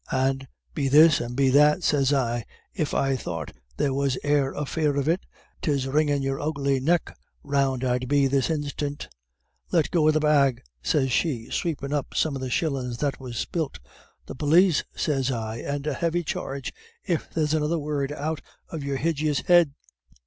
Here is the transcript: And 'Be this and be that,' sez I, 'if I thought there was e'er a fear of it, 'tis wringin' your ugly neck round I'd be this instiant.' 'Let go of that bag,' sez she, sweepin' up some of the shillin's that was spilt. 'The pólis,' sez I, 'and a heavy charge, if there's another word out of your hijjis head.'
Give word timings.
And 0.09 0.47
'Be 0.73 0.87
this 0.87 1.21
and 1.21 1.35
be 1.35 1.51
that,' 1.51 1.83
sez 1.83 2.11
I, 2.11 2.43
'if 2.73 2.91
I 2.91 3.15
thought 3.15 3.51
there 3.77 3.93
was 3.93 4.17
e'er 4.25 4.51
a 4.53 4.65
fear 4.65 4.95
of 4.97 5.07
it, 5.07 5.27
'tis 5.61 5.87
wringin' 5.87 6.23
your 6.23 6.41
ugly 6.41 6.79
neck 6.79 7.15
round 7.43 7.83
I'd 7.83 8.07
be 8.07 8.25
this 8.25 8.49
instiant.' 8.49 9.09
'Let 9.71 9.91
go 9.91 10.07
of 10.07 10.15
that 10.15 10.21
bag,' 10.21 10.63
sez 10.81 11.11
she, 11.11 11.51
sweepin' 11.51 11.93
up 11.93 12.15
some 12.15 12.35
of 12.35 12.41
the 12.41 12.49
shillin's 12.49 12.97
that 12.97 13.19
was 13.19 13.37
spilt. 13.37 13.77
'The 14.25 14.37
pólis,' 14.37 14.83
sez 14.95 15.29
I, 15.29 15.57
'and 15.57 15.85
a 15.85 15.93
heavy 15.93 16.23
charge, 16.23 16.73
if 17.05 17.29
there's 17.31 17.53
another 17.53 17.77
word 17.77 18.11
out 18.11 18.41
of 18.69 18.83
your 18.83 18.97
hijjis 18.97 19.45
head.' 19.45 19.71